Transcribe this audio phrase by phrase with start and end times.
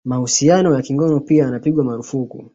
[0.05, 2.45] Mahusiano ya kingono pia yanapigwa marufuku